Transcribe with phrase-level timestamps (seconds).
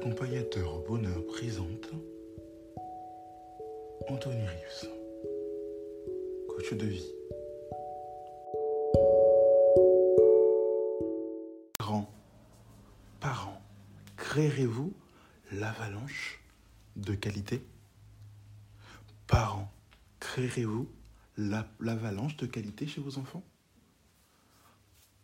[0.00, 1.90] Accompagnateur au bonheur présente
[4.08, 4.88] Anthony Rives,
[6.48, 7.12] coach de vie.
[11.78, 12.10] Parents,
[13.20, 13.60] parents,
[14.16, 14.94] créerez-vous
[15.52, 16.40] l'avalanche
[16.96, 17.62] de qualité?
[19.26, 19.70] Parents,
[20.18, 20.88] créerez-vous
[21.36, 23.42] la- l'avalanche de qualité chez vos enfants?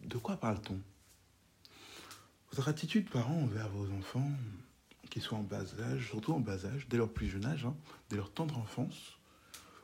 [0.00, 0.80] De quoi parle-t-on?
[2.54, 4.30] Votre attitude parent envers vos enfants,
[5.10, 7.74] qu'ils soient en bas âge, surtout en bas âge, dès leur plus jeune âge, hein,
[8.10, 9.18] dès leur tendre enfance,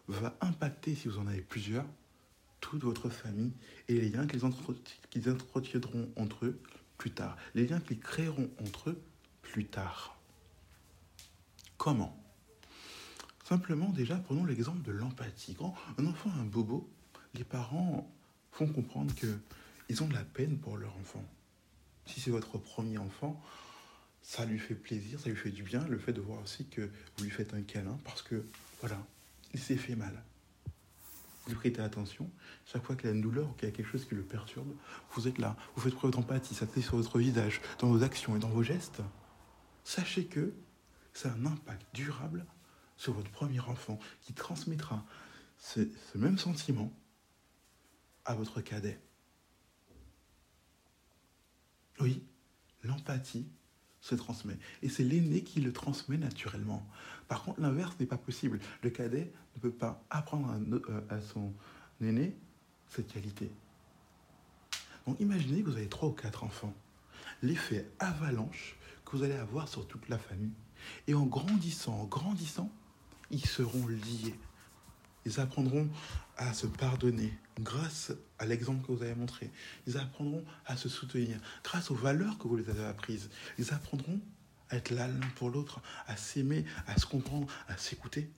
[0.06, 1.84] va impacter, si vous en avez plusieurs,
[2.60, 3.52] toute votre famille
[3.88, 4.76] et les liens qu'ils entre-
[5.10, 6.60] qu'ils entretiendront entre eux
[6.96, 9.02] plus tard, les liens qu'ils créeront entre eux
[9.42, 10.16] plus tard.
[11.76, 12.16] Comment?
[13.42, 15.56] Simplement, déjà, prenons l'exemple de l'empathie.
[15.56, 16.88] Quand un enfant a un bobo,
[17.34, 18.08] les parents
[18.52, 21.24] font comprendre qu'ils ont de la peine pour leur enfant.
[22.06, 23.40] Si c'est votre premier enfant,
[24.22, 26.90] ça lui fait plaisir, ça lui fait du bien, le fait de voir aussi que
[27.16, 28.44] vous lui faites un câlin, parce que,
[28.80, 28.98] voilà,
[29.54, 30.22] il s'est fait mal.
[31.44, 32.30] Vous lui prêtez attention,
[32.66, 34.72] chaque fois qu'il a une douleur ou qu'il y a quelque chose qui le perturbe,
[35.12, 38.36] vous êtes là, vous faites preuve d'empathie, ça fait sur votre visage, dans vos actions
[38.36, 39.00] et dans vos gestes.
[39.84, 40.52] Sachez que
[41.12, 42.46] c'est un impact durable
[42.96, 45.04] sur votre premier enfant qui transmettra
[45.58, 45.80] ce,
[46.12, 46.92] ce même sentiment
[48.24, 49.00] à votre cadet.
[51.98, 52.22] Oui,
[52.84, 53.46] l'empathie
[54.00, 54.58] se transmet.
[54.82, 56.86] Et c'est l'aîné qui le transmet naturellement.
[57.28, 58.60] Par contre, l'inverse n'est pas possible.
[58.82, 61.52] Le cadet ne peut pas apprendre euh, à son
[62.00, 62.34] aîné
[62.88, 63.50] cette qualité.
[65.06, 66.74] Donc imaginez que vous avez trois ou quatre enfants.
[67.42, 70.52] L'effet avalanche que vous allez avoir sur toute la famille.
[71.06, 72.70] Et en grandissant, en grandissant,
[73.30, 74.38] ils seront liés.
[75.26, 75.88] Ils apprendront
[76.36, 79.50] à se pardonner grâce à l'exemple que vous avez montré.
[79.86, 83.28] Ils apprendront à se soutenir grâce aux valeurs que vous les avez apprises.
[83.58, 84.20] Ils apprendront
[84.70, 88.30] à être là l'un pour l'autre, à s'aimer, à se comprendre, à s'écouter.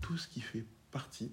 [0.00, 1.32] Tout ce qui fait partie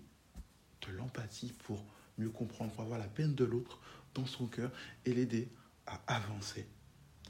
[0.88, 1.85] de l'empathie pour
[2.17, 3.79] mieux comprendre, pour avoir la peine de l'autre
[4.13, 4.72] dans son cœur
[5.06, 5.50] et l'aider
[5.85, 6.67] à avancer.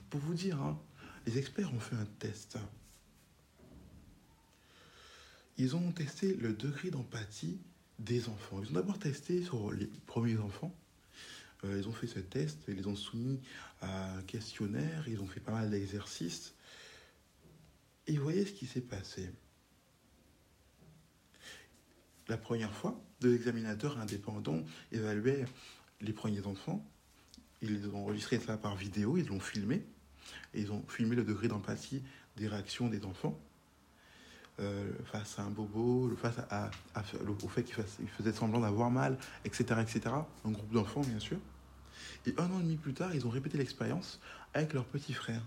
[0.10, 0.80] Pour vous dire, hein,
[1.26, 2.58] les experts ont fait un test.
[5.58, 7.60] Ils ont testé le degré d'empathie
[8.00, 8.62] des enfants.
[8.64, 10.74] Ils ont d'abord testé sur les premiers enfants.
[11.64, 13.40] Euh, ils ont fait ce test, ils les ont soumis
[13.82, 16.56] à un questionnaire, ils ont fait pas mal d'exercices.
[18.08, 19.30] Et vous voyez ce qui s'est passé.
[22.28, 25.46] La première fois, deux examinateurs indépendants évaluaient
[26.00, 26.84] les premiers enfants.
[27.62, 29.86] Ils ont enregistré ça par vidéo, ils l'ont filmé.
[30.54, 32.02] Et ils ont filmé le degré d'empathie
[32.38, 33.40] des réactions des enfants
[34.60, 36.36] euh, face à un bobo, face
[37.44, 40.02] au fait qu'il faisait semblant d'avoir mal, etc., etc.
[40.46, 41.38] Un groupe d'enfants, bien sûr.
[42.26, 44.20] Et un an et demi plus tard, ils ont répété l'expérience
[44.54, 45.42] avec leur petit frère.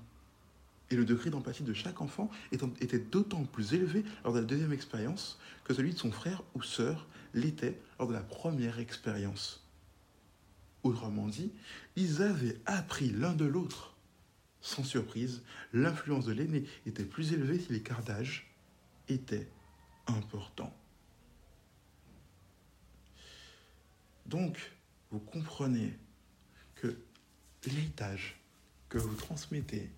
[0.90, 4.72] Et le degré d'empathie de chaque enfant était d'autant plus élevé lors de la deuxième
[4.72, 9.64] expérience que celui de son frère ou sœur l'était lors de la première expérience.
[10.82, 11.50] Autrement dit,
[11.96, 13.94] ils avaient appris l'un de l'autre.
[14.60, 15.42] Sans surprise,
[15.72, 18.53] l'influence de l'aîné était plus élevée si l'écart d'âge
[19.08, 19.48] était
[20.06, 20.74] important.
[24.26, 24.72] Donc,
[25.10, 25.96] vous comprenez
[26.74, 26.96] que
[27.66, 28.36] l'héritage
[28.88, 29.90] que vous transmettez,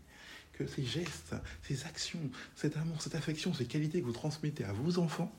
[0.53, 4.73] que ces gestes, ces actions, cet amour, cette affection, ces qualités que vous transmettez à
[4.73, 5.33] vos enfants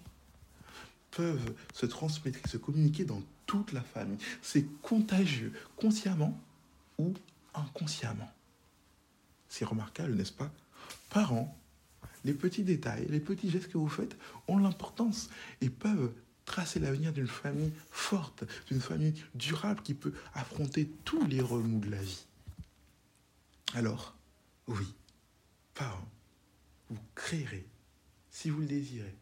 [1.12, 4.20] peuvent se transmettre et se communiquer dans toute la famille.
[4.42, 6.40] C'est contagieux, consciemment
[6.98, 7.14] ou
[7.54, 8.32] inconsciemment.
[9.50, 10.52] C'est remarquable, n'est-ce pas?
[11.10, 11.58] Parents,
[12.24, 14.18] les petits détails, les petits gestes que vous faites
[14.48, 15.30] ont l'importance
[15.62, 16.12] et peuvent
[16.46, 21.90] tracer l'avenir d'une famille forte, d'une famille durable qui peut affronter tous les remous de
[21.90, 22.26] la vie.
[23.76, 24.16] Alors,
[24.68, 24.94] oui,
[25.74, 26.10] parents,
[26.90, 27.66] vous créerez,
[28.30, 29.16] si vous le désirez,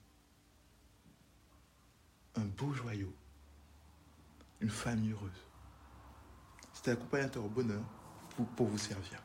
[2.36, 3.13] un beau joyau,
[4.62, 5.31] une famille heureuse.
[6.74, 7.83] C'était accompagnateur au bonheur
[8.36, 9.25] pour, pour vous servir.